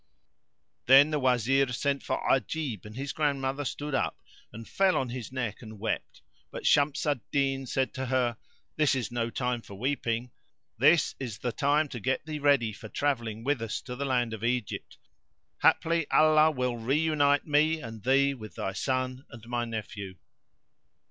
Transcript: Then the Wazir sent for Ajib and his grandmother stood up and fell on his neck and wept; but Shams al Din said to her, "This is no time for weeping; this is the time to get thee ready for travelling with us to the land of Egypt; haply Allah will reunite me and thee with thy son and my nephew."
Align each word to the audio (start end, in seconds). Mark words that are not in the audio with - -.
Then 0.87 1.11
the 1.11 1.19
Wazir 1.19 1.71
sent 1.71 2.01
for 2.01 2.19
Ajib 2.27 2.85
and 2.87 2.95
his 2.95 3.13
grandmother 3.13 3.63
stood 3.63 3.93
up 3.93 4.19
and 4.51 4.67
fell 4.67 4.97
on 4.97 5.09
his 5.09 5.31
neck 5.31 5.61
and 5.61 5.77
wept; 5.79 6.23
but 6.49 6.65
Shams 6.65 7.05
al 7.05 7.19
Din 7.31 7.67
said 7.67 7.93
to 7.93 8.07
her, 8.07 8.35
"This 8.77 8.95
is 8.95 9.11
no 9.11 9.29
time 9.29 9.61
for 9.61 9.75
weeping; 9.75 10.31
this 10.79 11.13
is 11.19 11.37
the 11.37 11.51
time 11.51 11.87
to 11.89 11.99
get 11.99 12.25
thee 12.25 12.39
ready 12.39 12.73
for 12.73 12.89
travelling 12.89 13.43
with 13.43 13.61
us 13.61 13.79
to 13.81 13.95
the 13.95 14.05
land 14.05 14.33
of 14.33 14.43
Egypt; 14.43 14.97
haply 15.61 16.09
Allah 16.09 16.49
will 16.49 16.77
reunite 16.77 17.45
me 17.45 17.79
and 17.79 18.01
thee 18.01 18.33
with 18.33 18.55
thy 18.55 18.73
son 18.73 19.23
and 19.29 19.47
my 19.47 19.65
nephew." 19.65 20.15